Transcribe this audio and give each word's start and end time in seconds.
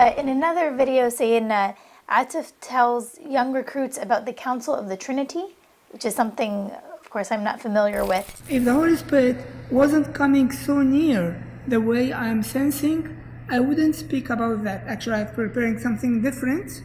Uh, 0.00 0.14
in 0.16 0.30
another 0.30 0.70
video, 0.74 1.08
uh, 1.08 1.72
Atif 2.08 2.52
tells 2.62 3.18
young 3.20 3.52
recruits 3.52 3.98
about 3.98 4.24
the 4.24 4.32
Council 4.32 4.74
of 4.74 4.88
the 4.88 4.96
Trinity, 4.96 5.44
which 5.90 6.06
is 6.06 6.14
something, 6.14 6.70
of 6.98 7.10
course, 7.10 7.30
I'm 7.30 7.44
not 7.44 7.60
familiar 7.60 8.02
with. 8.06 8.42
If 8.48 8.64
the 8.64 8.72
Holy 8.72 8.96
Spirit 8.96 9.44
wasn't 9.70 10.14
coming 10.14 10.50
so 10.52 10.80
near 10.80 11.46
the 11.68 11.82
way 11.82 12.14
I'm 12.14 12.42
sensing, 12.42 13.14
I 13.50 13.60
wouldn't 13.60 13.94
speak 13.94 14.30
about 14.30 14.64
that. 14.64 14.86
Actually, 14.86 15.16
I'm 15.16 15.34
preparing 15.34 15.78
something 15.78 16.22
different. 16.22 16.80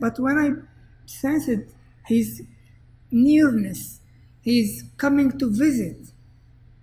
But 0.00 0.18
when 0.18 0.36
I 0.36 0.48
sensed 1.06 1.70
His 2.06 2.42
nearness, 3.12 4.00
He's 4.42 4.82
coming 4.96 5.38
to 5.38 5.48
visit, 5.48 5.98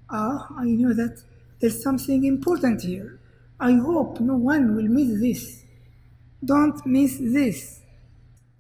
ah, 0.10 0.48
I 0.58 0.64
knew 0.64 0.94
that 0.94 1.24
there's 1.60 1.84
something 1.84 2.24
important 2.24 2.84
here. 2.84 3.17
I 3.60 3.74
hope 3.74 4.20
no 4.20 4.36
one 4.36 4.76
will 4.76 4.88
miss 4.88 5.20
this. 5.20 5.64
Don't 6.46 6.86
miss 6.86 7.18
this. 7.18 7.82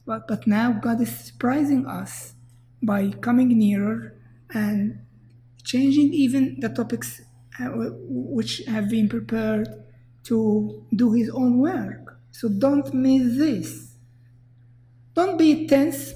But, 0.06 0.28
but 0.28 0.48
now 0.48 0.72
God 0.72 1.02
is 1.02 1.16
surprising 1.16 1.86
us 1.86 2.34
by 2.82 3.10
coming 3.10 3.50
nearer 3.50 4.14
and 4.54 5.00
changing 5.64 6.14
even 6.14 6.60
the 6.60 6.70
topics 6.70 7.22
uh, 7.60 7.66
which 8.08 8.64
have 8.68 8.90
been 8.90 9.10
prepared 9.10 9.68
to 10.24 10.84
do 10.96 11.14
His 11.14 11.30
own 11.30 11.60
work. 11.60 12.18
So 12.32 12.50
don't 12.50 12.92
miss 12.94 13.38
this. 13.38 13.96
Don't 15.14 15.38
be 15.38 15.68
tense. 15.68 16.14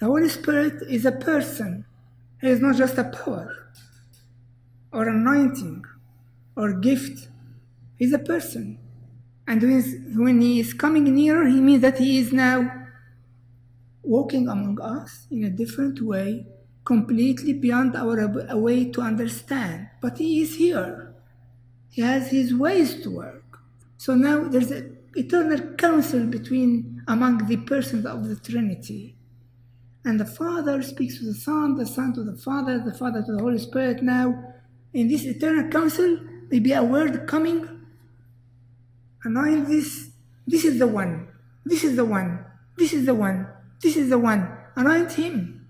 The 0.00 0.06
Holy 0.06 0.28
Spirit 0.28 0.82
is 0.88 1.04
a 1.04 1.12
person, 1.12 1.84
He 2.40 2.48
is 2.48 2.60
not 2.60 2.76
just 2.76 2.96
a 2.96 3.04
power 3.04 3.72
or 4.92 5.08
anointing 5.08 5.84
or 6.58 6.72
gift. 6.72 7.28
is 7.98 8.12
a 8.12 8.18
person. 8.18 8.78
And 9.46 9.62
when 10.14 10.40
he 10.40 10.60
is 10.60 10.74
coming 10.74 11.04
nearer, 11.14 11.46
he 11.46 11.60
means 11.60 11.82
that 11.82 11.98
he 11.98 12.18
is 12.18 12.32
now 12.32 12.58
walking 14.02 14.48
among 14.48 14.80
us 14.80 15.26
in 15.30 15.44
a 15.44 15.50
different 15.50 16.02
way, 16.02 16.46
completely 16.84 17.54
beyond 17.54 17.96
our 17.96 18.16
way 18.56 18.90
to 18.90 19.00
understand. 19.00 19.88
But 20.00 20.18
he 20.18 20.42
is 20.42 20.56
here. 20.56 21.14
He 21.90 22.02
has 22.02 22.30
his 22.30 22.54
ways 22.54 23.00
to 23.02 23.10
work. 23.10 23.58
So 23.96 24.14
now 24.14 24.48
there's 24.48 24.70
an 24.70 24.98
eternal 25.14 25.60
council 25.74 26.26
between 26.26 27.02
among 27.08 27.46
the 27.46 27.56
persons 27.56 28.04
of 28.04 28.28
the 28.28 28.36
Trinity. 28.36 29.16
And 30.04 30.20
the 30.20 30.26
Father 30.26 30.82
speaks 30.82 31.18
to 31.18 31.24
the 31.24 31.34
Son, 31.34 31.76
the 31.76 31.86
Son 31.86 32.12
to 32.14 32.22
the 32.22 32.36
Father, 32.36 32.78
the 32.78 32.94
Father 32.94 33.22
to 33.22 33.32
the 33.32 33.42
Holy 33.42 33.58
Spirit. 33.58 34.02
Now, 34.02 34.54
in 34.92 35.08
this 35.08 35.24
eternal 35.24 35.68
counsel, 35.70 36.18
may 36.50 36.58
be 36.58 36.72
a 36.72 36.82
word 36.82 37.26
coming. 37.26 37.68
Anoint 39.24 39.68
this. 39.68 40.10
This 40.46 40.64
is 40.64 40.78
the 40.78 40.86
one. 40.86 41.28
This 41.64 41.84
is 41.84 41.96
the 41.96 42.04
one. 42.04 42.44
This 42.76 42.92
is 42.92 43.06
the 43.06 43.14
one. 43.14 43.46
This 43.82 43.96
is 43.96 44.08
the 44.08 44.18
one. 44.18 44.48
Anoint 44.76 45.12
him. 45.12 45.66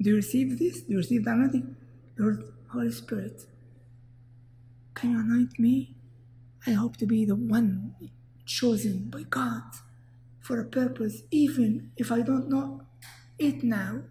Do 0.00 0.10
you 0.10 0.16
receive 0.16 0.58
this? 0.58 0.82
Do 0.82 0.92
you 0.92 0.98
receive 0.98 1.24
the 1.24 1.32
anointing? 1.32 1.76
Lord, 2.16 2.44
Holy 2.68 2.90
Spirit, 2.90 3.46
can 4.94 5.10
you 5.10 5.20
anoint 5.20 5.58
me? 5.58 5.94
I 6.66 6.72
hope 6.72 6.96
to 6.98 7.06
be 7.06 7.24
the 7.24 7.36
one 7.36 7.94
chosen 8.44 9.10
by 9.10 9.22
God 9.22 9.62
for 10.40 10.60
a 10.60 10.64
purpose, 10.64 11.22
even 11.30 11.92
if 11.96 12.10
I 12.10 12.22
don't 12.22 12.48
know 12.48 12.82
it 13.38 13.62
now. 13.62 14.02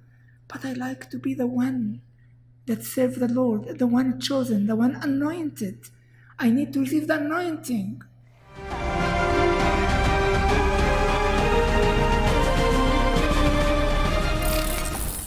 But 0.47 0.63
I 0.65 0.73
like 0.73 1.09
to 1.09 1.19
be 1.19 1.33
the 1.33 1.47
one 1.47 2.01
that 2.67 2.83
serve 2.85 3.19
the 3.19 3.27
Lord, 3.27 3.79
the 3.79 3.87
one 3.87 4.19
chosen, 4.19 4.67
the 4.67 4.75
one 4.75 4.95
anointed. 4.95 5.89
I 6.39 6.49
need 6.51 6.73
to 6.73 6.81
receive 6.81 7.07
the 7.07 7.17
anointing. 7.17 8.01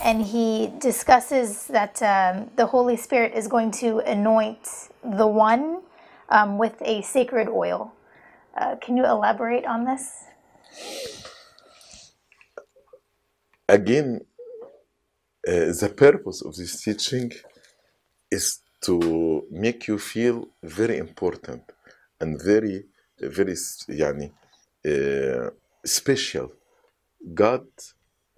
And 0.03 0.23
he 0.25 0.73
discusses 0.79 1.67
that 1.69 2.03
um, 2.03 2.51
the 2.57 2.67
Holy 2.67 2.97
Spirit 2.97 3.33
is 3.35 3.49
going 3.49 3.71
to 3.73 4.01
anoint 4.01 4.69
the 5.05 5.27
one 5.27 5.83
um, 6.31 6.59
with 6.59 6.81
a 6.83 7.03
sacred 7.03 7.49
oil. 7.49 7.93
Uh, 8.57 8.77
can 8.77 8.97
you 8.97 9.05
elaborate 9.05 9.65
on 9.67 9.85
this? 9.85 10.25
Again, 13.69 14.23
uh, 15.49 15.73
the 15.81 15.93
purpose 15.97 16.43
of 16.43 16.55
this 16.57 16.83
teaching 16.83 17.33
is 18.31 18.61
to 18.83 19.47
make 19.51 19.89
you 19.89 19.99
feel 19.99 20.49
very 20.63 20.99
important 20.99 21.63
and 22.21 22.41
very, 22.43 22.85
very, 23.21 23.55
yani, 23.89 24.33
uh, 24.87 25.51
special. 25.85 26.53
God 27.35 27.67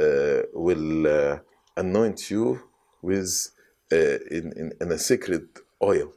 uh, 0.00 0.42
will 0.52 1.06
uh, 1.06 1.38
anoint 1.76 2.30
you 2.30 2.60
with 3.02 3.50
uh, 3.92 3.96
in, 4.30 4.52
in, 4.56 4.72
in, 4.80 4.92
a 4.92 4.98
sacred 4.98 5.48
oil, 5.82 6.12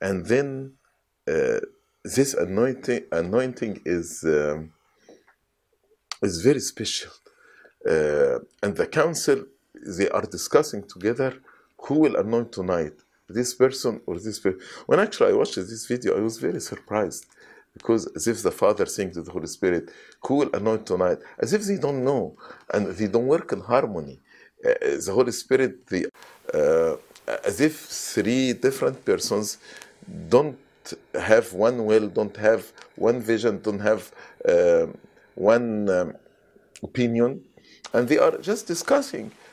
and 0.00 0.26
then 0.26 0.74
uh, 1.28 1.60
this 2.04 2.34
anointing 2.34 3.02
anointing 3.12 3.80
is 3.84 4.24
um, 4.24 4.72
is 6.22 6.40
very 6.42 6.60
special, 6.60 7.12
and 7.84 8.76
the 8.76 8.88
council 8.90 9.44
they 9.86 10.08
are 10.08 10.22
discussing 10.22 10.82
together 10.86 11.34
who 11.78 11.98
will 12.00 12.16
anoint 12.16 12.52
tonight, 12.52 12.92
this 13.28 13.54
person 13.54 14.00
or 14.06 14.18
this 14.18 14.38
person. 14.38 14.60
When 14.86 15.00
actually 15.00 15.30
I 15.32 15.34
watched 15.34 15.56
this 15.56 15.86
video, 15.86 16.16
I 16.16 16.20
was 16.20 16.38
very 16.38 16.60
surprised 16.60 17.26
because 17.74 18.06
as 18.14 18.26
if 18.26 18.42
the 18.42 18.50
Father 18.50 18.86
saying 18.86 19.12
to 19.12 19.22
the 19.22 19.30
Holy 19.30 19.46
Spirit, 19.46 19.90
who 20.22 20.34
will 20.36 20.50
anoint 20.54 20.86
tonight, 20.86 21.18
as 21.38 21.52
if 21.52 21.62
they 21.64 21.78
don't 21.78 22.04
know 22.04 22.36
and 22.72 22.86
they 22.88 23.08
don't 23.08 23.26
work 23.26 23.52
in 23.52 23.60
harmony. 23.60 24.20
Uh, 24.64 24.74
the 25.04 25.12
Holy 25.12 25.32
Spirit, 25.32 25.86
the, 25.88 26.08
uh, 26.54 26.96
as 27.44 27.60
if 27.60 27.74
three 27.80 28.52
different 28.52 29.04
persons 29.04 29.58
don't 30.28 30.58
have 31.14 31.52
one 31.52 31.84
will, 31.84 32.08
don't 32.08 32.36
have 32.36 32.72
one 32.96 33.20
vision, 33.20 33.60
don't 33.62 33.80
have 33.80 34.12
uh, 34.48 34.86
one 35.34 35.88
um, 35.88 36.14
opinion, 36.82 37.42
and 37.92 38.08
they 38.08 38.18
are 38.18 38.36
just 38.38 38.66
discussing 38.66 39.30
uh, 39.30 39.51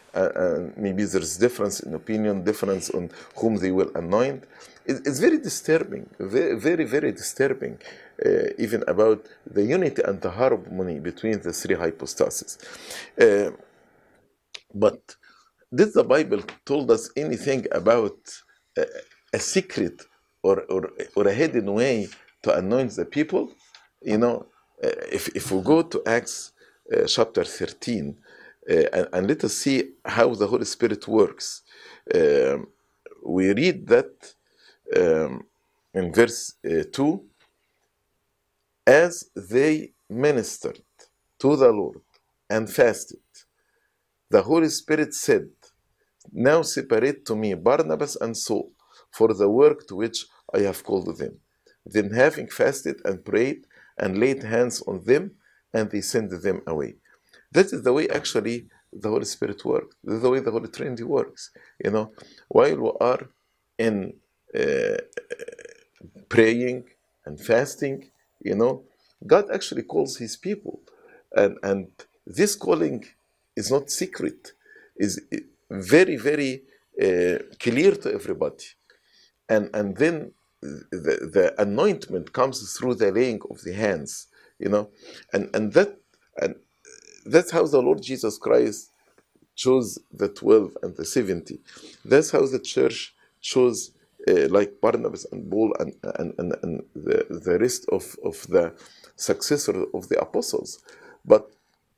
maybe 0.78 1.06
there's 1.06 1.38
difference 1.38 1.82
in 1.82 1.94
opinion, 1.96 2.44
difference 2.44 2.90
on 2.92 3.12
whom 3.38 3.58
they 3.58 3.72
will 3.72 3.92
anoint. 3.96 4.46
It, 4.86 4.98
it's 5.08 5.20
very 5.20 5.40
disturbing, 5.40 6.10
very, 6.20 6.56
very, 6.56 6.86
very 6.86 7.12
disturbing, 7.14 7.80
uh, 8.26 8.30
even 8.60 8.84
about 8.88 9.26
the 9.46 9.64
unity 9.64 10.02
and 10.04 10.22
the 10.22 10.32
harmony 10.32 11.00
between 11.00 11.42
the 11.42 11.54
three 11.54 11.76
hypostases. 11.76 12.58
Uh, 13.22 13.52
but 14.76 15.16
did 15.74 15.94
the 15.94 16.04
Bible 16.04 16.42
told 16.66 16.92
us 16.92 17.12
anything 17.18 17.68
about 17.72 18.18
a 19.34 19.40
secret 19.40 20.04
or, 20.44 20.62
or, 20.70 20.92
or 21.16 21.28
a 21.28 21.34
hidden 21.34 21.74
way 21.74 22.10
to 22.44 22.56
anoint 22.58 22.94
the 22.96 23.06
people? 23.06 23.54
You 24.02 24.20
know, 24.20 24.48
if, 25.12 25.30
if 25.36 25.52
we 25.52 25.62
go 25.64 25.84
to 25.84 26.04
Acts 26.08 26.54
uh, 26.96 27.06
chapter 27.08 27.46
13, 27.46 28.18
uh, 28.18 28.29
and, 28.94 29.08
and, 29.14 29.28
let 29.28 29.44
us 29.44 29.56
see 29.56 29.92
how 30.06 30.34
the 30.36 30.48
Holy 30.48 30.66
Spirit 30.66 31.08
works. 31.08 31.64
Um, 32.14 32.68
we 33.26 33.54
read 33.54 33.88
that 33.88 34.34
um, 34.96 35.46
in 35.94 36.14
verse 36.14 36.54
uh, 36.70 36.84
2 36.92 37.24
as 38.86 39.30
they 39.36 39.94
ministered 40.10 40.82
to 41.40 41.56
the 41.56 41.72
Lord 41.72 42.02
and 42.50 42.70
fasted, 42.70 43.20
the 44.30 44.42
Holy 44.42 44.70
Spirit 44.70 45.14
said, 45.14 45.50
Now 46.32 46.64
separate 46.64 47.26
to 47.28 47.36
me 47.36 47.54
Barnabas 47.54 48.16
and 48.18 48.36
Saul 48.36 48.72
for 49.12 49.34
the 49.34 49.50
work 49.50 49.88
to 49.88 49.96
which 49.96 50.26
I 50.54 50.60
have 50.62 50.84
called 50.84 51.18
them. 51.18 51.40
Then, 51.86 52.12
having 52.12 52.48
fasted 52.48 53.02
and 53.06 53.24
prayed 53.26 53.66
and 53.98 54.20
laid 54.20 54.44
hands 54.44 54.82
on 54.88 55.04
them, 55.06 55.32
and 55.74 55.90
they 55.90 56.02
sent 56.02 56.32
them 56.42 56.62
away. 56.68 56.96
That 57.52 57.68
is 57.74 57.84
the 57.84 57.94
way 57.94 58.08
actually 58.10 58.68
the 58.94 59.10
Holy 59.10 59.26
Spirit 59.26 59.64
works. 59.66 59.96
This 60.04 60.16
is 60.18 60.22
the 60.22 60.30
way 60.30 60.40
the 60.40 60.52
Holy 60.52 60.70
Trinity 60.70 61.04
works. 61.04 61.52
You 61.84 61.92
know, 61.92 62.12
while 62.50 62.78
we 62.78 62.92
are 63.02 63.22
in 63.78 64.14
uh, 64.56 64.98
praying 66.30 66.86
and 67.26 67.40
fasting, 67.40 68.12
you 68.42 68.56
know, 68.56 68.84
God 69.28 69.52
actually 69.52 69.84
calls 69.84 70.18
His 70.18 70.38
people, 70.38 70.82
and 71.36 71.58
and 71.64 71.88
this 72.26 72.56
calling 72.56 73.06
is 73.56 73.72
not 73.72 73.90
secret, 73.92 74.54
is 74.98 75.22
very 75.72 76.18
very 76.18 76.64
uh, 77.02 77.40
clear 77.60 77.94
to 78.04 78.14
everybody, 78.14 78.66
and 79.50 79.70
and 79.74 79.98
then 79.98 80.34
the, 80.62 81.30
the 81.36 81.56
anointment 81.62 82.34
comes 82.34 82.74
through 82.78 82.96
the 82.96 83.12
laying 83.12 83.42
of 83.52 83.62
the 83.64 83.74
hands, 83.74 84.28
you 84.60 84.70
know, 84.70 84.90
and 85.34 85.50
and 85.56 85.74
that 85.74 85.98
and 86.42 86.56
that's 87.32 87.52
how 87.52 87.66
the 87.66 87.82
Lord 87.82 88.02
Jesus 88.02 88.38
Christ 88.38 88.92
chose 89.56 90.00
the 90.12 90.30
12 90.30 90.78
and 90.84 90.96
the 90.96 91.06
70. 91.06 91.60
That's 92.06 92.32
how 92.32 92.46
the 92.46 92.60
church 92.60 93.14
chose 93.42 93.92
uh, 94.28 94.48
like 94.50 94.80
Barnabas 94.82 95.26
and 95.32 95.50
Paul 95.52 95.74
and, 95.80 95.94
and, 96.20 96.34
and, 96.38 96.56
and 96.64 96.84
the, 96.96 97.26
the 97.46 97.60
rest 97.60 97.86
of, 97.92 98.16
of 98.24 98.36
the 98.48 98.74
successors 99.16 99.86
of 99.94 100.10
the 100.10 100.20
apostles. 100.20 100.80
But 101.26 101.52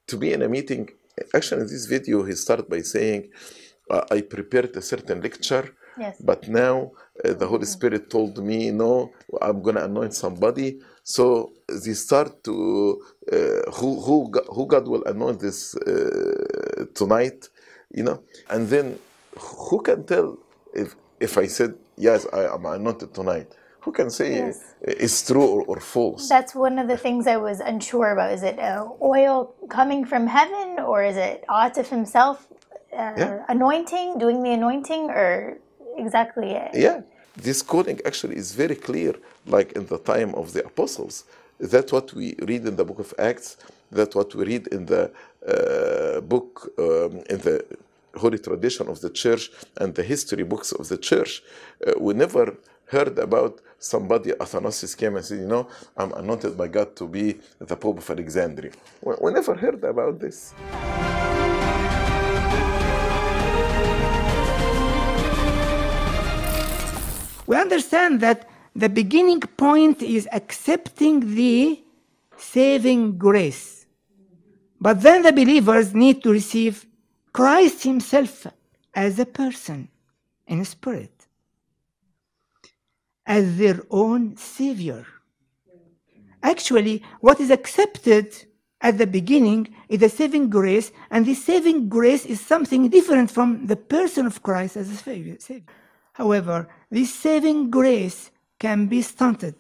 to 0.08 0.18
be 0.18 0.34
in 0.34 0.42
a 0.42 0.50
meeting, 0.50 0.90
actually, 1.36 1.62
in 1.62 1.68
this 1.68 1.86
video, 1.86 2.24
he 2.24 2.34
started 2.34 2.68
by 2.70 2.82
saying, 2.82 3.30
uh, 3.90 4.04
I 4.12 4.22
prepared 4.22 4.76
a 4.76 4.82
certain 4.82 5.22
lecture, 5.22 5.76
Yes. 6.00 6.16
but 6.22 6.48
now 6.48 6.92
uh, 7.24 7.34
the 7.34 7.46
Holy 7.46 7.66
Spirit 7.66 8.10
told 8.10 8.42
me, 8.44 8.72
no, 8.72 9.12
I'm 9.42 9.62
going 9.62 9.76
to 9.76 9.86
anoint 9.86 10.14
somebody. 10.14 10.80
So 11.04 11.54
they 11.70 11.94
start 11.94 12.44
to, 12.46 13.02
uh, 13.32 13.72
who, 13.74 14.02
who, 14.02 14.30
God, 14.32 14.44
who 14.50 14.68
God 14.68 14.88
will 14.88 15.04
anoint 15.06 15.40
this 15.42 15.76
uh, 15.76 16.86
tonight, 16.96 17.50
you 17.94 18.04
know? 18.04 18.24
And 18.50 18.68
then 18.70 19.00
who 19.40 19.82
can 19.82 20.06
tell 20.06 20.38
if, 20.74 20.96
if 21.20 21.38
I 21.38 21.48
said, 21.48 21.76
yes, 21.98 22.28
I 22.34 22.46
am 22.54 22.66
anointed 22.66 23.14
tonight? 23.14 23.48
Who 23.82 23.92
can 23.92 24.10
say 24.12 24.36
Yes. 24.36 24.76
it's 24.84 25.28
true 25.28 25.46
or, 25.46 25.64
or 25.64 25.80
false? 25.82 26.30
That's 26.30 26.56
one 26.56 26.80
of 26.80 26.88
the 26.88 26.98
things 26.98 27.28
I 27.28 27.38
was 27.38 27.60
unsure 27.62 28.12
about. 28.12 28.32
Is 28.34 28.44
it 28.44 28.60
uh, 28.60 28.88
oil 29.02 29.56
coming 29.70 30.06
from 30.06 30.28
heaven, 30.28 30.80
or 30.80 31.04
is 31.04 31.18
it 31.18 31.44
Atif 31.50 31.88
himself 31.88 32.48
uh, 32.98 33.14
Yeah. 33.18 33.46
anointing, 33.50 34.20
doing 34.20 34.44
the 34.44 34.52
anointing, 34.54 35.10
or 35.10 35.58
exactly 35.98 36.52
it? 36.52 36.72
Yeah, 36.76 37.02
this 37.42 37.62
calling 37.62 38.00
actually 38.06 38.36
is 38.36 38.54
very 38.54 38.76
clear, 38.76 39.16
like 39.46 39.72
in 39.74 39.86
the 39.88 39.98
time 39.98 40.34
of 40.36 40.54
the 40.54 40.66
apostles. 40.66 41.26
That's 41.60 41.92
what 41.92 42.14
we 42.14 42.36
read 42.40 42.66
in 42.66 42.76
the 42.76 42.86
book 42.86 43.00
of 43.00 43.14
Acts. 43.20 43.58
That's 43.92 44.16
what 44.16 44.34
we 44.36 44.46
read 44.46 44.68
in 44.68 44.86
the 44.86 45.12
uh, 45.48 46.22
book, 46.22 46.72
um, 46.78 47.24
in 47.30 47.40
the 47.40 47.66
holy 48.16 48.40
tradition 48.40 48.88
of 48.88 49.02
the 49.02 49.10
church 49.10 49.52
and 49.78 49.94
the 49.96 50.04
history 50.04 50.44
books 50.44 50.72
of 50.72 50.88
the 50.88 50.98
church. 50.98 51.44
Uh, 51.86 51.94
we 52.00 52.14
never 52.14 52.56
heard 52.86 53.18
about 53.20 53.60
somebody, 53.80 54.32
Athanasius 54.40 54.96
came 54.96 55.16
and 55.16 55.26
said, 55.26 55.40
You 55.40 55.48
know, 55.48 55.68
I'm 55.98 56.12
anointed 56.14 56.58
by 56.58 56.68
God 56.68 56.96
to 56.98 57.08
be 57.08 57.40
the 57.60 57.76
Pope 57.76 57.98
of 58.00 58.10
Alexandria. 58.10 58.72
We, 59.02 59.16
we 59.22 59.32
never 59.32 59.56
heard 59.56 59.84
about 59.84 60.20
this. 60.20 60.54
We 67.52 67.58
understand 67.58 68.22
that 68.22 68.48
the 68.74 68.88
beginning 68.88 69.42
point 69.42 70.02
is 70.02 70.26
accepting 70.32 71.36
the 71.36 71.84
saving 72.38 73.18
grace. 73.18 73.86
But 74.80 75.02
then 75.02 75.24
the 75.24 75.34
believers 75.34 75.94
need 75.94 76.24
to 76.24 76.32
receive 76.32 76.86
Christ 77.34 77.84
Himself 77.84 78.48
as 78.94 79.20
a 79.20 79.26
person 79.26 79.90
in 80.48 80.64
spirit, 80.64 81.28
as 83.26 83.58
their 83.58 83.82
own 83.90 84.38
Savior. 84.38 85.06
Actually, 86.42 87.04
what 87.20 87.42
is 87.42 87.52
accepted 87.52 88.34
at 88.80 88.98
the 88.98 89.08
beginning 89.08 89.76
is 89.90 90.00
the 90.00 90.08
saving 90.08 90.50
grace, 90.50 90.94
and 91.10 91.26
this 91.26 91.44
saving 91.44 91.90
grace 91.90 92.26
is 92.26 92.40
something 92.40 92.88
different 92.88 93.30
from 93.30 93.68
the 93.68 93.76
person 93.76 94.26
of 94.26 94.42
Christ 94.42 94.78
as 94.78 94.90
a 94.90 94.96
Savior. 94.96 95.38
However, 96.14 96.68
this 96.90 97.14
saving 97.14 97.70
grace 97.70 98.32
can 98.60 98.88
be 98.88 99.02
stunted. 99.02 99.56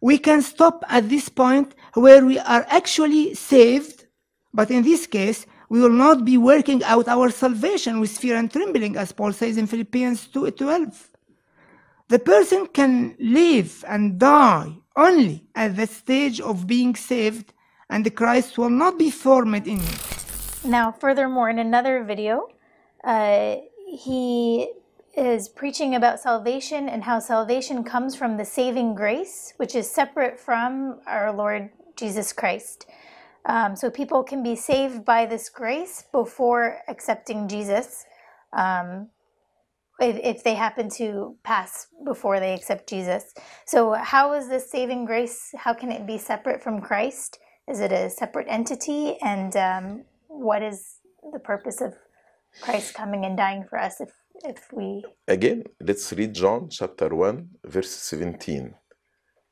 We 0.00 0.18
can 0.18 0.42
stop 0.42 0.84
at 0.88 1.08
this 1.08 1.28
point 1.28 1.74
where 1.94 2.24
we 2.24 2.38
are 2.38 2.66
actually 2.68 3.34
saved, 3.34 4.06
but 4.52 4.70
in 4.70 4.82
this 4.82 5.06
case, 5.06 5.46
we 5.68 5.80
will 5.80 5.90
not 5.90 6.24
be 6.24 6.36
working 6.36 6.84
out 6.84 7.08
our 7.08 7.30
salvation 7.30 7.98
with 7.98 8.16
fear 8.16 8.36
and 8.36 8.50
trembling, 8.50 8.96
as 8.96 9.12
Paul 9.12 9.32
says 9.32 9.56
in 9.56 9.66
Philippians 9.66 10.28
2:12. 10.28 11.10
The 12.08 12.20
person 12.20 12.66
can 12.68 13.16
live 13.18 13.84
and 13.88 14.18
die 14.18 14.76
only 14.94 15.44
at 15.54 15.76
the 15.76 15.86
stage 15.86 16.40
of 16.40 16.66
being 16.66 16.94
saved, 16.94 17.52
and 17.90 18.02
Christ 18.14 18.58
will 18.58 18.70
not 18.70 18.98
be 18.98 19.10
formed 19.10 19.66
in 19.66 19.78
you. 19.78 19.96
Now, 20.64 20.92
furthermore, 20.92 21.48
in 21.50 21.58
another 21.58 22.04
video, 22.04 22.48
uh, 23.02 23.56
he 23.96 24.72
is 25.16 25.48
preaching 25.48 25.94
about 25.94 26.20
salvation 26.20 26.88
and 26.88 27.04
how 27.04 27.18
salvation 27.18 27.82
comes 27.82 28.14
from 28.14 28.36
the 28.36 28.44
saving 28.44 28.94
grace, 28.94 29.54
which 29.56 29.74
is 29.74 29.90
separate 29.90 30.38
from 30.38 31.00
our 31.06 31.32
Lord 31.32 31.70
Jesus 31.96 32.32
Christ. 32.32 32.86
Um, 33.46 33.76
so 33.76 33.90
people 33.90 34.22
can 34.22 34.42
be 34.42 34.56
saved 34.56 35.04
by 35.04 35.24
this 35.24 35.48
grace 35.48 36.04
before 36.12 36.80
accepting 36.88 37.48
Jesus. 37.48 38.04
Um, 38.52 39.08
if, 39.98 40.16
if 40.22 40.44
they 40.44 40.54
happen 40.54 40.90
to 40.90 41.36
pass 41.42 41.86
before 42.04 42.38
they 42.38 42.52
accept 42.52 42.88
Jesus. 42.88 43.32
So, 43.64 43.94
how 43.94 44.34
is 44.34 44.48
this 44.48 44.70
saving 44.70 45.06
grace? 45.06 45.54
How 45.56 45.72
can 45.72 45.90
it 45.90 46.06
be 46.06 46.18
separate 46.18 46.62
from 46.62 46.82
Christ? 46.82 47.38
Is 47.66 47.80
it 47.80 47.92
a 47.92 48.10
separate 48.10 48.46
entity? 48.50 49.16
And 49.22 49.56
um, 49.56 50.04
what 50.28 50.62
is 50.62 50.96
the 51.32 51.38
purpose 51.38 51.80
of 51.80 51.94
Christ 52.60 52.94
coming 52.94 53.24
and 53.24 53.36
dying 53.36 53.64
for 53.68 53.78
us 53.78 54.00
if, 54.00 54.10
if 54.44 54.72
we. 54.72 55.04
Again, 55.28 55.64
let's 55.80 56.12
read 56.12 56.34
John 56.34 56.68
chapter 56.70 57.14
1, 57.14 57.48
verse 57.64 57.90
17. 57.90 58.74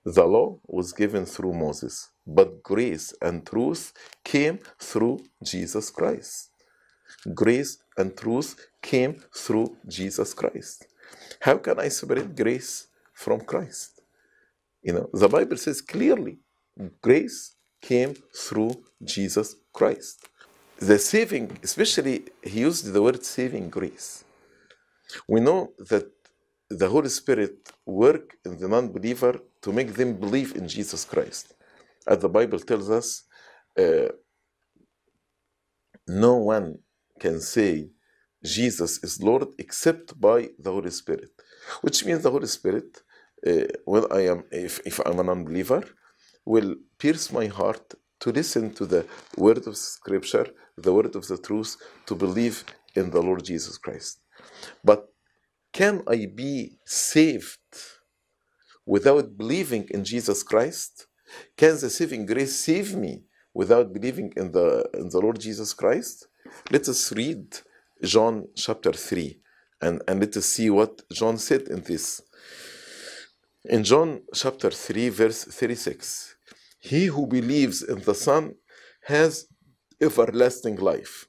The 0.05 0.25
law 0.25 0.59
was 0.67 0.93
given 0.93 1.25
through 1.27 1.55
Moses, 1.55 2.11
but 2.27 2.63
grace 2.63 3.15
and 3.23 3.47
truth 3.47 3.93
came 4.25 4.59
through 4.79 5.21
Jesus 5.43 5.91
Christ. 5.91 6.51
Grace 7.35 7.79
and 7.97 8.17
truth 8.17 8.69
came 8.83 9.23
through 9.35 9.77
Jesus 9.89 10.35
Christ. 10.35 10.87
How 11.41 11.57
can 11.59 11.81
I 11.81 11.89
separate 11.89 12.37
grace 12.37 12.89
from 13.15 13.41
Christ? 13.41 14.01
You 14.83 14.93
know, 14.95 15.11
the 15.13 15.29
Bible 15.29 15.57
says 15.57 15.81
clearly 15.81 16.39
grace 17.01 17.57
came 17.81 18.15
through 18.37 18.73
Jesus 19.03 19.57
Christ. 19.73 20.29
The 20.79 20.99
saving, 20.99 21.59
especially, 21.63 22.27
he 22.43 22.61
used 22.61 22.93
the 22.93 23.03
word 23.03 23.25
saving 23.25 23.71
grace. 23.71 24.25
We 25.29 25.41
know 25.41 25.73
that 25.91 26.11
the 26.69 26.89
Holy 26.89 27.09
Spirit 27.09 27.73
work 27.87 28.37
in 28.45 28.59
the 28.59 28.69
non-believer 28.69 29.41
to 29.63 29.73
make 29.73 29.95
them 29.95 30.17
believe 30.17 30.57
in 30.57 30.69
Jesus 30.69 31.05
Christ. 31.05 31.55
As 32.07 32.19
the 32.19 32.29
Bible 32.29 32.59
tells 32.59 32.91
us, 32.91 33.25
uh, 33.79 34.09
no 36.09 36.37
one 36.37 36.79
can 37.21 37.41
say 37.41 37.91
Jesus 38.45 39.03
is 39.03 39.23
Lord 39.23 39.49
except 39.59 40.21
by 40.21 40.51
the 40.59 40.71
Holy 40.71 40.91
Spirit, 40.91 41.31
which 41.83 42.05
means 42.05 42.23
the 42.23 42.31
Holy 42.31 42.47
Spirit, 42.49 43.03
uh, 43.47 43.67
when 43.85 44.05
I 44.13 44.27
am, 44.27 44.45
if, 44.51 44.81
if 44.85 45.01
I'm 45.07 45.21
an 45.21 45.31
unbeliever, 45.31 45.83
will 46.45 46.75
pierce 46.99 47.33
my 47.33 47.47
heart 47.47 47.95
to 48.25 48.33
listen 48.33 48.73
to 48.73 48.87
the 48.87 49.07
word 49.37 49.67
of 49.67 49.77
Scripture, 49.77 50.47
the 50.79 50.91
word 50.95 51.15
of 51.15 51.27
the 51.29 51.37
truth, 51.37 51.77
to 52.07 52.15
believe 52.15 52.65
in 52.95 53.11
the 53.11 53.21
Lord 53.21 53.45
Jesus 53.45 53.77
Christ. 53.77 54.21
But 54.83 55.01
can 55.75 56.03
I 56.09 56.27
be 56.35 56.79
saved 56.87 57.59
without 58.87 59.37
believing 59.37 59.85
in 59.91 60.05
Jesus 60.05 60.43
Christ? 60.43 61.07
Can 61.55 61.73
the 61.79 61.91
saving 61.91 62.25
grace 62.25 62.57
save 62.59 62.97
me 62.97 63.25
without 63.53 63.93
believing 63.93 64.33
in 64.39 64.53
the, 64.53 64.89
in 64.95 65.11
the 65.11 65.21
Lord 65.21 65.39
Jesus 65.39 65.75
Christ? 65.75 66.27
Let 66.71 66.89
us 66.89 67.13
read 67.13 67.59
John 68.03 68.49
chapter 68.57 68.93
3 68.93 69.39
and, 69.83 70.01
and 70.09 70.21
let 70.21 70.35
us 70.39 70.47
see 70.47 70.71
what 70.71 71.03
John 71.13 71.37
said 71.37 71.65
in 71.69 71.83
this. 71.83 72.23
In 73.67 73.85
John 73.85 74.23
chapter 74.33 74.71
3, 74.71 75.11
verse 75.11 75.45
36, 75.45 76.37
he 76.85 77.07
who 77.07 77.27
believes 77.27 77.83
in 77.83 78.01
the 78.01 78.15
Son 78.15 78.55
has 79.05 79.47
everlasting 80.03 80.77
life, 80.77 81.27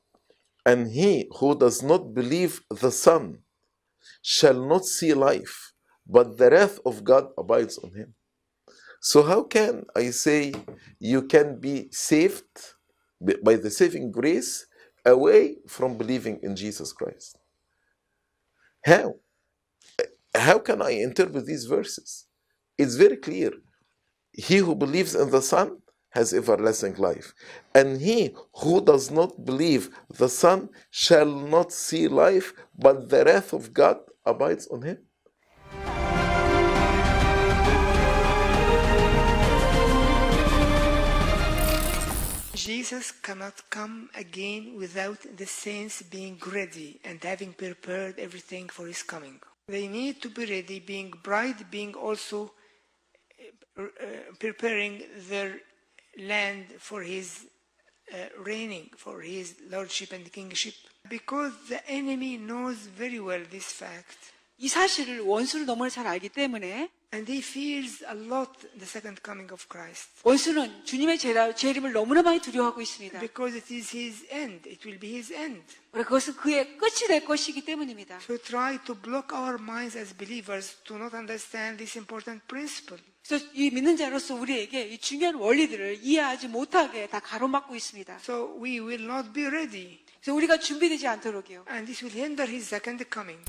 and 0.65 0.91
he 0.91 1.29
who 1.39 1.57
does 1.57 1.81
not 1.81 2.13
believe 2.13 2.61
the 2.69 2.91
Son 2.91 3.39
shall 4.21 4.59
not 4.67 4.83
see 4.85 5.13
life, 5.13 5.71
but 6.05 6.37
the 6.37 6.49
wrath 6.49 6.79
of 6.85 7.05
God 7.05 7.27
abides 7.37 7.77
on 7.77 7.91
him. 7.93 8.13
So, 8.99 9.23
how 9.23 9.43
can 9.43 9.85
I 9.95 10.09
say 10.09 10.53
you 10.99 11.21
can 11.21 11.57
be 11.61 11.87
saved 11.91 12.55
by 13.41 13.55
the 13.55 13.71
saving 13.71 14.11
grace 14.11 14.65
away 15.05 15.55
from 15.69 15.97
believing 15.97 16.39
in 16.43 16.57
Jesus 16.57 16.91
Christ? 16.91 17.37
How? 18.83 19.15
How 20.35 20.59
can 20.59 20.81
I 20.81 20.91
interpret 20.91 21.45
these 21.45 21.63
verses? 21.65 22.25
It's 22.77 22.95
very 22.95 23.15
clear. 23.15 23.51
He 24.37 24.57
who 24.57 24.75
believes 24.75 25.15
in 25.15 25.29
the 25.31 25.41
Son 25.41 25.77
has 26.09 26.33
everlasting 26.33 26.95
life, 26.95 27.33
and 27.73 28.01
he 28.01 28.35
who 28.55 28.83
does 28.83 29.09
not 29.09 29.45
believe 29.45 29.89
the 30.09 30.27
Son 30.27 30.69
shall 30.91 31.25
not 31.25 31.71
see 31.71 32.09
life, 32.09 32.53
but 32.77 33.07
the 33.07 33.23
wrath 33.23 33.53
of 33.53 33.73
God 33.73 33.97
abides 34.25 34.67
on 34.67 34.81
him. 34.81 34.97
Jesus 42.55 43.11
cannot 43.11 43.69
come 43.69 44.09
again 44.15 44.75
without 44.77 45.19
the 45.37 45.45
saints 45.45 46.01
being 46.01 46.37
ready 46.45 46.99
and 47.05 47.23
having 47.23 47.53
prepared 47.53 48.19
everything 48.19 48.67
for 48.67 48.85
his 48.87 49.01
coming. 49.01 49.39
They 49.69 49.87
need 49.87 50.21
to 50.23 50.29
be 50.29 50.45
ready, 50.45 50.79
being 50.79 51.13
bride, 51.23 51.71
being 51.71 51.93
also 51.93 52.51
preparing 54.38 55.02
their 55.28 55.60
land 56.18 56.66
for 56.78 57.02
his 57.02 57.46
uh, 58.12 58.16
reigning, 58.44 58.90
for 58.96 59.20
his 59.20 59.54
lordship 59.70 60.12
and 60.12 60.30
kingship. 60.32 60.74
Because 61.08 61.52
the 61.68 61.80
enemy 61.88 62.36
knows 62.36 62.76
very 62.96 63.20
well 63.20 63.42
this 63.50 63.72
fact. 63.72 64.16
이 64.58 64.68
사실을 64.68 65.20
원수는 65.20 65.64
너무나 65.64 65.88
잘 65.88 66.06
알기 66.06 66.28
때문에 66.28 66.90
And 67.12 67.26
he 67.32 67.40
fears 67.40 68.04
a 68.04 68.14
lot 68.14 68.52
the 68.78 68.84
second 68.86 69.20
coming 69.24 69.50
of 69.52 69.66
Christ. 69.68 70.10
원수는 70.22 70.84
주님의 70.84 71.18
재라- 71.18 71.54
재림을 71.56 71.92
너무나 71.92 72.22
많이 72.22 72.40
두려워하고 72.40 72.80
있습니다. 72.80 73.18
Because 73.20 73.56
it 73.58 73.74
is 73.74 73.96
his 73.96 74.26
end. 74.30 74.68
It 74.68 74.86
will 74.86 75.00
be 75.00 75.10
his 75.14 75.32
end. 75.32 75.64
그래, 75.90 76.04
그것은 76.04 76.34
그의 76.36 76.76
끝이 76.76 77.08
될 77.08 77.24
것이기 77.24 77.64
때문입니다. 77.64 78.20
So 78.22 78.36
try 78.38 78.78
to 78.84 78.94
block 78.94 79.34
our 79.34 79.56
minds 79.60 79.96
as 79.98 80.14
believers 80.16 80.76
to 80.84 80.96
not 80.96 81.16
understand 81.16 81.78
this 81.78 81.96
important 81.98 82.46
principle. 82.46 83.02
그래서 83.26 83.46
이 83.54 83.70
믿는 83.70 83.96
자로서 83.96 84.34
우리에게 84.34 84.88
이 84.88 84.98
중요한 84.98 85.36
원리들을 85.36 85.98
이해하지 86.02 86.48
못하게 86.48 87.06
다 87.06 87.20
가로막고 87.20 87.76
있습니다. 87.76 88.16
So 88.16 88.56
we 88.60 88.80
will 88.80 89.04
not 89.04 89.32
be 89.32 89.46
ready. 89.46 90.00
그래서 90.20 90.34
우리가 90.34 90.58
준비되지 90.58 91.06
않도록요. 91.06 91.64
And 91.70 91.86
this 91.86 92.04
will 92.04 92.16
hinder 92.16 92.50
his 92.50 92.66
second 92.66 93.04
coming. 93.12 93.40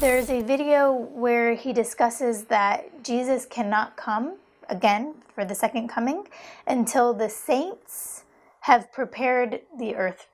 There's 0.00 0.30
a 0.30 0.42
video 0.42 0.92
where 0.92 1.54
he 1.54 1.72
discusses 1.72 2.44
that 2.48 3.02
Jesus 3.02 3.46
cannot 3.48 3.96
come 3.96 4.36
again 4.68 5.14
for 5.34 5.46
the 5.46 5.54
second 5.54 5.88
coming 5.88 6.26
until 6.66 7.14
the 7.14 7.30
saints 7.30 8.24
have 8.60 8.92
prepared 8.92 9.60
the 9.78 9.94
earth 9.94 10.26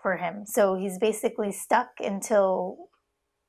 for 0.00 0.16
him. 0.16 0.46
So 0.46 0.76
he's 0.76 0.98
basically 0.98 1.50
stuck 1.50 1.88
until 1.98 2.88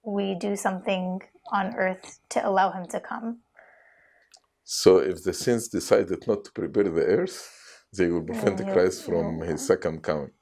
we 0.04 0.34
do 0.34 0.56
something 0.56 1.22
on 1.52 1.76
earth 1.76 2.20
to 2.30 2.48
allow 2.48 2.72
him 2.72 2.88
to 2.88 3.00
come. 3.00 3.40
So 4.65 4.99
if 4.99 5.25
the 5.25 5.35
saints 5.35 5.69
decided 5.69 6.27
not 6.29 6.45
to 6.47 6.53
prepare 6.53 6.85
the 6.85 7.03
earth, 7.05 7.39
they 7.97 8.09
will 8.09 8.23
prevent 8.25 8.61
Yeah, 8.61 8.73
Christ 8.73 9.05
from 9.05 9.41
yeah. 9.41 9.47
his 9.53 9.67
second 9.67 10.03
coming. 10.03 10.33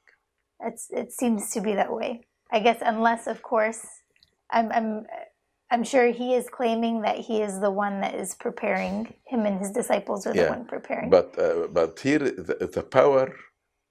It's 0.65 0.89
it 0.91 1.11
seems 1.13 1.51
to 1.51 1.61
be 1.61 1.75
that 1.75 1.93
way. 1.93 2.21
I 2.51 2.59
guess 2.61 2.79
unless 2.81 3.27
of 3.27 3.41
course 3.43 3.81
I'm 4.51 4.71
I'm 4.71 5.05
I'm 5.71 5.83
sure 5.83 6.11
he 6.11 6.35
is 6.35 6.47
claiming 6.49 7.01
that 7.01 7.17
he 7.19 7.41
is 7.41 7.59
the 7.59 7.71
one 7.71 8.01
that 8.01 8.15
is 8.15 8.35
preparing 8.35 9.13
him 9.27 9.45
and 9.45 9.59
his 9.59 9.71
disciples 9.71 10.27
are 10.27 10.33
the 10.33 10.39
one 10.49 10.65
preparing. 10.65 11.09
But 11.11 11.37
uh, 11.39 11.67
but 11.79 11.99
here 11.99 12.19
the, 12.19 12.69
the 12.73 12.83
power 12.83 13.35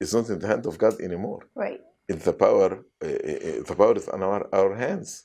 is 0.01 0.15
not 0.15 0.29
in 0.31 0.39
the 0.41 0.49
hand 0.49 0.67
of 0.67 0.79
God 0.79 1.01
anymore. 1.01 1.43
right. 1.55 1.81
It's 2.09 2.25
the 2.27 2.35
power. 2.35 2.71
Uh, 3.05 3.07
uh, 3.09 3.63
the 3.69 3.75
power 3.77 3.97
is 3.97 4.09
on 4.09 4.23
our, 4.23 4.49
our 4.55 4.75
hands. 4.77 5.25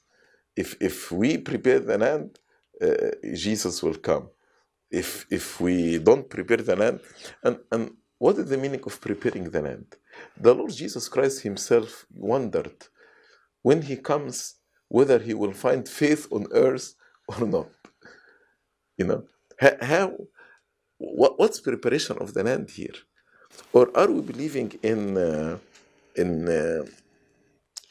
If 0.58 0.76
if 0.82 1.12
we 1.12 1.38
prepare 1.40 1.80
the 1.82 1.98
land, 1.98 2.40
uh, 2.82 3.12
Jesus 3.36 3.84
will 3.84 3.96
come. 4.10 4.30
If 4.92 5.28
if 5.32 5.62
we 5.62 6.00
don't 6.00 6.30
prepare 6.30 6.58
the 6.58 6.76
land, 6.76 7.00
and 7.44 7.60
and 7.72 7.92
what 8.20 8.38
is 8.40 8.50
the 8.50 8.58
meaning 8.58 8.82
of 8.86 9.02
preparing 9.02 9.50
the 9.52 9.62
land? 9.62 9.88
The 10.40 10.54
Lord 10.56 10.72
Jesus 10.74 11.10
Christ 11.10 11.42
Himself 11.44 12.06
wondered 12.16 12.78
when 13.64 13.82
He 13.84 13.98
comes 13.98 14.56
whether 14.90 15.20
He 15.20 15.34
will 15.36 15.54
find 15.54 15.88
faith 15.90 16.28
on 16.32 16.48
earth 16.54 16.96
or 17.30 17.48
not. 17.48 17.70
You 18.98 19.06
know 19.08 19.24
how 19.82 20.14
what, 20.98 21.40
what's 21.40 21.62
preparation 21.62 22.18
of 22.20 22.34
the 22.34 22.44
land 22.44 22.72
here, 22.72 22.96
or 23.74 23.92
are 23.98 24.12
we 24.12 24.22
believing 24.22 24.74
in 24.84 25.18
uh, 25.18 25.58
in 26.16 26.50
uh, 26.50 26.86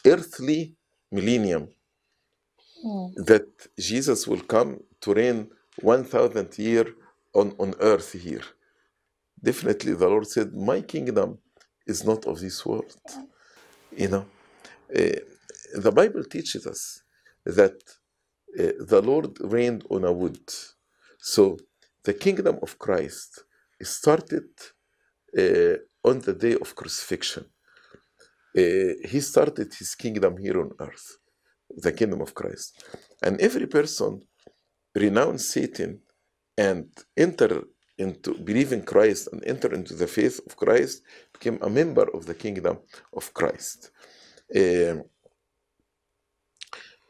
earthly 0.07 0.77
millennium 1.13 1.69
that 3.17 3.47
Jesus 3.79 4.27
will 4.29 4.41
come 4.43 4.81
to 5.03 5.15
reign 5.15 5.51
1000 5.77 6.59
year 6.59 6.87
on, 7.35 7.55
on 7.59 7.75
earth 7.81 8.13
here. 8.15 8.45
Definitely 9.43 9.95
the 9.95 10.09
Lord 10.09 10.27
said, 10.29 10.55
my 10.55 10.83
kingdom 10.83 11.39
is 11.87 12.05
not 12.05 12.27
of 12.27 12.41
this 12.41 12.67
world. 12.67 12.95
You 13.91 14.09
know, 14.09 14.27
Uh, 14.95 15.21
the 15.75 15.93
Bible 15.93 16.25
teaches 16.25 16.67
us 16.67 17.03
that 17.45 17.77
uh, 18.59 18.73
the 18.81 19.03
Lord 19.03 19.39
reigned 19.41 19.85
on 19.91 20.05
a 20.05 20.13
wood. 20.13 20.49
So 21.21 21.59
the 22.05 22.15
kingdom 22.15 22.59
of 22.63 22.79
Christ 22.79 23.45
started 23.83 24.49
uh, 25.39 25.77
on 26.05 26.21
the 26.21 26.35
day 26.35 26.55
of 26.55 26.77
crucifixion. 26.77 27.47
Uh, 28.57 28.95
he 29.13 29.21
started 29.21 29.75
his 29.75 29.95
kingdom 29.95 30.39
here 30.39 30.61
on 30.61 30.73
earth, 30.81 31.19
the 31.77 31.93
kingdom 31.93 32.21
of 32.23 32.35
Christ. 32.35 32.85
And 33.23 33.41
every 33.41 33.67
person 33.69 34.23
renounce 34.97 35.47
Satan 35.47 36.01
and 36.59 36.89
enter 37.17 37.65
into 37.99 38.35
believe 38.35 38.73
in 38.73 38.83
Christ 38.83 39.29
and 39.33 39.43
enter 39.47 39.73
into 39.73 39.95
the 39.95 40.07
faith 40.07 40.41
of 40.47 40.57
Christ 40.57 41.03
became 41.33 41.59
a 41.63 41.71
member 41.71 42.07
of 42.15 42.27
the 42.27 42.35
kingdom 42.35 42.79
of 43.15 43.33
Christ. 43.35 43.91
Um, 44.55 45.05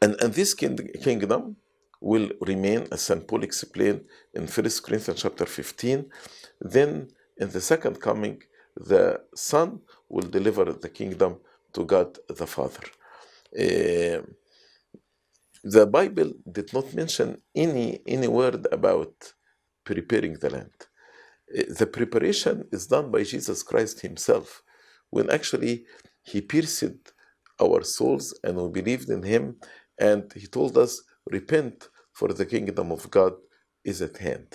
and, 0.01 0.15
and 0.21 0.33
this 0.33 0.53
king- 0.53 0.89
kingdom 1.03 1.57
will 2.01 2.29
remain, 2.41 2.87
as 2.91 3.01
St. 3.01 3.27
Paul 3.27 3.43
explained 3.43 4.01
in 4.33 4.43
1 4.47 4.49
Corinthians 4.85 5.21
chapter 5.21 5.45
15. 5.45 6.05
Then, 6.61 7.09
in 7.37 7.49
the 7.49 7.61
second 7.61 7.99
coming, 7.99 8.41
the 8.75 9.21
Son 9.35 9.81
will 10.09 10.27
deliver 10.29 10.65
the 10.65 10.89
kingdom 10.89 11.37
to 11.73 11.83
God 11.85 12.17
the 12.29 12.47
Father. 12.47 12.85
Um, 13.59 14.35
the 15.75 15.85
Bible 15.87 16.31
did 16.57 16.73
not 16.73 16.93
mention 16.95 17.29
any, 17.55 18.01
any 18.07 18.29
word 18.29 18.67
about 18.71 19.15
preparing 19.85 20.35
the 20.43 20.51
land. 20.57 20.77
Uh, 21.57 21.63
The 21.79 21.87
preparation 21.87 22.55
is 22.71 22.87
done 22.87 23.11
by 23.11 23.23
Jesus 23.23 23.63
Christ 23.63 24.01
Himself 24.01 24.47
when 25.11 25.29
actually 25.31 25.75
He 26.23 26.41
pierced 26.41 26.95
our 27.65 27.83
souls 27.83 28.25
and 28.45 28.57
we 28.57 28.69
believed 28.81 29.09
in 29.17 29.23
Him 29.23 29.57
and 29.99 30.23
He 30.41 30.47
told 30.47 30.77
us, 30.77 30.93
Repent, 31.37 31.89
for 32.13 32.29
the 32.33 32.45
kingdom 32.45 32.91
of 32.91 33.09
God 33.11 33.33
is 33.85 34.01
at 34.01 34.17
hand. 34.17 34.49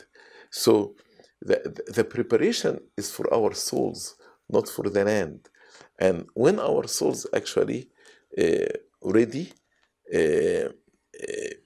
So 0.50 0.96
the, 1.42 1.58
the- 1.64 1.86
preparation 2.04 2.74
is 2.96 3.10
for 3.16 3.26
our 3.38 3.54
souls, 3.54 4.16
not 4.50 4.68
for 4.68 4.86
the 4.90 5.04
land. 5.04 5.40
And 6.00 6.26
when 6.34 6.58
our 6.60 6.86
souls 6.88 7.26
actually 7.34 7.90
uh, 8.38 8.74
ready, 9.02 9.52
uh, 10.14 10.70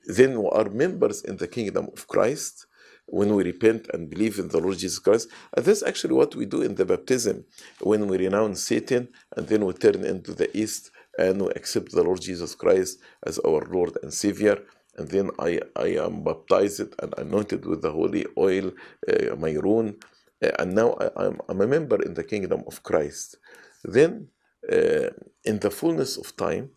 then 0.07 0.43
we 0.43 0.49
are 0.51 0.69
members 0.71 1.23
in 1.23 1.37
the 1.37 1.49
kingdom 1.49 1.89
of 1.93 2.07
Christ 2.09 2.67
when 3.07 3.35
we 3.35 3.45
repent 3.45 3.89
and 3.95 4.11
believe 4.11 4.39
in 4.39 4.49
the 4.49 4.59
Lord 4.59 4.79
Jesus 4.79 4.99
Christ. 4.99 5.29
And 5.57 5.65
that's 5.65 5.83
actually 5.83 6.15
what 6.15 6.35
we 6.35 6.47
do 6.47 6.63
in 6.63 6.75
the 6.75 6.85
baptism 6.85 7.45
when 7.81 8.09
we 8.09 8.19
renounce 8.19 8.63
Satan 8.63 9.09
and 9.37 9.47
then 9.49 9.65
we 9.65 9.73
turn 9.75 10.05
into 10.05 10.35
the 10.35 10.55
east 10.57 10.91
and 11.19 11.43
we 11.43 11.49
accept 11.53 11.93
the 11.93 12.03
Lord 12.03 12.21
Jesus 12.21 12.55
Christ 12.55 12.99
as 13.25 13.39
our 13.41 13.65
Lord 13.71 13.97
and 14.03 14.13
Savior. 14.13 14.59
And 14.97 15.09
then 15.09 15.31
I, 15.39 15.61
I 15.77 15.89
am 15.99 16.25
baptized 16.25 16.81
and 17.03 17.15
anointed 17.19 17.65
with 17.67 17.83
the 17.83 17.93
holy 17.93 18.27
oil, 18.39 18.69
uh, 19.09 19.37
Mayrun, 19.37 19.97
uh, 20.43 20.51
and 20.59 20.75
now 20.75 20.97
I, 21.01 21.11
I'm, 21.27 21.41
I'm 21.49 21.61
a 21.61 21.67
member 21.67 22.03
in 22.03 22.15
the 22.15 22.25
kingdom 22.25 22.65
of 22.67 22.83
Christ. 22.83 23.37
Then, 23.85 24.29
uh, 24.73 25.11
in 25.45 25.61
the 25.61 25.71
fullness 25.71 26.17
of 26.17 26.37
time, 26.37 26.71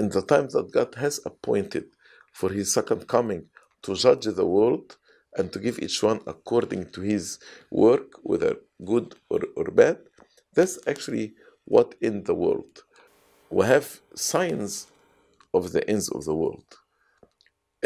in 0.00 0.08
the 0.10 0.22
time 0.32 0.48
that 0.54 0.72
God 0.78 0.92
has 1.04 1.16
appointed 1.30 1.86
for 2.38 2.50
his 2.58 2.68
second 2.78 3.02
coming 3.16 3.42
to 3.84 3.94
judge 4.04 4.26
the 4.40 4.46
world 4.56 4.88
and 5.36 5.46
to 5.52 5.58
give 5.66 5.78
each 5.80 5.98
one 6.10 6.20
according 6.34 6.82
to 6.94 7.00
his 7.12 7.24
work, 7.84 8.08
whether 8.30 8.52
good 8.92 9.08
or, 9.32 9.40
or 9.58 9.66
bad, 9.82 9.98
that's 10.56 10.76
actually 10.92 11.26
what 11.74 11.94
in 12.08 12.24
the 12.24 12.34
world. 12.44 12.74
We 13.50 13.66
have 13.74 13.88
signs 14.16 14.72
of 15.58 15.72
the 15.74 15.82
ends 15.92 16.08
of 16.16 16.24
the 16.28 16.36
world. 16.42 16.68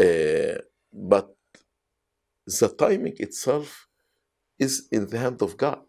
Uh, 0.05 0.59
but 0.93 1.29
the 2.61 2.69
timing 2.85 3.17
itself 3.27 3.89
is 4.59 4.89
in 4.93 5.09
the 5.11 5.19
hand 5.19 5.43
of 5.43 5.57
God. 5.57 5.85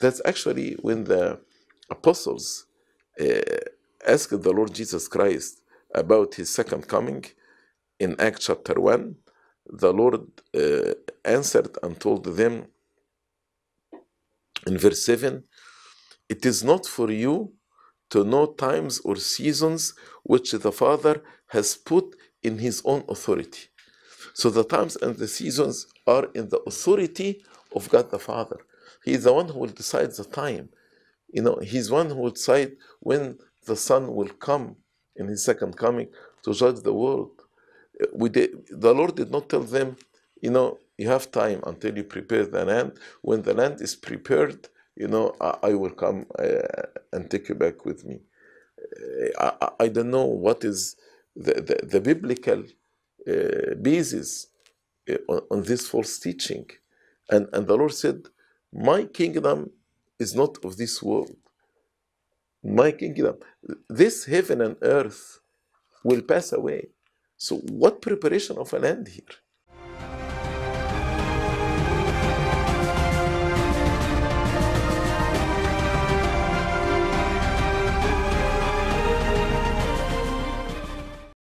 That's 0.00 0.22
actually 0.24 0.68
when 0.86 1.04
the 1.04 1.24
apostles 1.90 2.66
uh, 3.20 3.58
asked 4.06 4.42
the 4.42 4.52
Lord 4.52 4.74
Jesus 4.74 5.08
Christ 5.08 5.62
about 5.94 6.34
his 6.34 6.54
second 6.54 6.88
coming 6.88 7.24
in 8.00 8.20
Acts 8.20 8.46
chapter 8.46 8.80
1. 8.80 9.16
The 9.66 9.92
Lord 9.92 10.22
uh, 10.56 10.94
answered 11.24 11.76
and 11.82 12.00
told 12.00 12.24
them 12.24 12.66
in 14.66 14.78
verse 14.78 15.04
7 15.06 15.44
It 16.28 16.46
is 16.46 16.64
not 16.64 16.86
for 16.86 17.10
you 17.10 17.54
to 18.10 18.24
know 18.24 18.46
times 18.46 19.00
or 19.00 19.16
seasons 19.16 19.94
which 20.24 20.52
the 20.52 20.72
Father 20.72 21.22
has 21.48 21.76
put 21.76 22.16
in 22.42 22.58
his 22.58 22.82
own 22.84 23.04
authority. 23.08 23.68
So 24.34 24.50
the 24.50 24.64
times 24.64 24.96
and 24.96 25.16
the 25.16 25.28
seasons 25.28 25.86
are 26.06 26.26
in 26.34 26.48
the 26.48 26.60
authority 26.66 27.44
of 27.74 27.88
God 27.90 28.10
the 28.10 28.18
Father. 28.18 28.58
He 29.04 29.12
is 29.14 29.24
the 29.24 29.32
one 29.32 29.48
who 29.48 29.60
will 29.60 29.68
decide 29.68 30.12
the 30.12 30.24
time. 30.24 30.70
You 31.32 31.42
know, 31.42 31.58
He's 31.62 31.90
one 31.90 32.10
who 32.10 32.16
will 32.16 32.30
decide 32.30 32.72
when 33.00 33.38
the 33.66 33.76
Son 33.76 34.14
will 34.14 34.30
come 34.48 34.76
in 35.16 35.28
His 35.28 35.44
second 35.44 35.76
coming 35.76 36.08
to 36.44 36.54
judge 36.54 36.80
the 36.82 36.94
world. 36.94 37.32
uh, 38.02 38.06
we 38.14 38.28
did, 38.30 38.50
the 38.70 38.94
Lord 38.94 39.14
did 39.16 39.30
not 39.32 39.48
tell 39.48 39.62
them, 39.62 39.96
you 40.42 40.50
know, 40.50 40.78
you 40.98 41.08
have 41.08 41.30
time 41.32 41.60
until 41.66 41.96
you 41.96 42.04
prepare 42.04 42.46
the 42.46 42.64
land. 42.64 42.92
When 43.22 43.42
the 43.42 43.54
land 43.54 43.82
is 43.82 43.96
prepared, 43.96 44.68
you 44.96 45.08
know, 45.08 45.34
I, 45.40 45.58
I 45.64 45.74
will 45.74 45.90
come 46.04 46.26
uh, 46.38 46.84
and 47.12 47.30
take 47.30 47.48
you 47.50 47.56
back 47.56 47.84
with 47.86 48.04
me. 48.04 48.20
Uh, 49.00 49.30
I, 49.40 49.50
I- 49.62 49.70
don't 49.88 50.10
know 50.12 50.26
what 50.26 50.64
is 50.64 50.96
the, 51.36 51.54
the, 51.54 51.86
the 51.86 52.00
biblical 52.00 52.64
uh, 53.28 53.74
basis 53.82 54.48
uh, 55.10 55.16
on, 55.28 55.40
on 55.50 55.62
this 55.64 55.88
false 55.88 56.18
teaching. 56.18 56.66
And, 57.30 57.48
and 57.54 57.66
the 57.66 57.76
Lord 57.76 57.94
said, 57.94 58.26
My 58.72 59.04
kingdom 59.04 59.70
is 60.20 60.34
not 60.34 60.64
of 60.64 60.76
this 60.78 61.02
world. 61.02 61.36
My 62.64 62.92
kingdom, 62.92 63.38
this 63.88 64.26
heaven 64.26 64.60
and 64.62 64.76
earth 64.82 65.40
will 66.04 66.22
pass 66.22 66.52
away. 66.52 66.88
So, 67.36 67.58
what 67.70 68.02
preparation 68.02 68.58
of 68.58 68.72
a 68.74 68.80
land 68.80 69.08
here? 69.08 69.36